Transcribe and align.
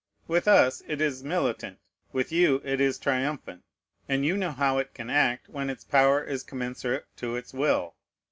With 0.27 0.47
us 0.47 0.81
it 0.87 0.99
is 0.99 1.23
militant, 1.23 1.77
with 2.11 2.31
you 2.31 2.59
it 2.63 2.81
is 2.81 2.97
triumphant; 2.97 3.61
and 4.09 4.25
you 4.25 4.35
know 4.35 4.49
how 4.49 4.79
it 4.79 4.95
can 4.95 5.11
act, 5.11 5.47
when 5.47 5.69
its 5.69 5.83
power 5.83 6.23
is 6.23 6.41
commensurate 6.41 7.05
to 7.17 7.35
its 7.35 7.53
will. 7.53 7.93